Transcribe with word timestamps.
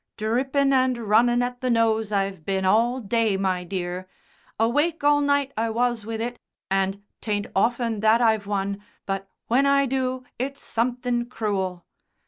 "Drippin' 0.17 0.73
and 0.73 0.97
runnin' 0.97 1.43
at 1.43 1.61
the 1.61 1.69
nose 1.69 2.11
I've 2.11 2.43
been 2.43 2.65
all 2.65 3.01
day, 3.01 3.37
my 3.37 3.63
dear. 3.63 4.07
Awake 4.59 5.03
all 5.03 5.21
night 5.21 5.51
I 5.55 5.69
was 5.69 6.07
with 6.07 6.19
it, 6.19 6.39
and 6.71 7.03
'tain't 7.21 7.45
often 7.55 7.99
that 7.99 8.19
I've 8.19 8.47
one, 8.47 8.83
but 9.05 9.29
when 9.45 9.67
I 9.67 9.85
do 9.85 10.23
it's 10.39 10.59
somethin' 10.59 11.27
cruel." 11.27 11.85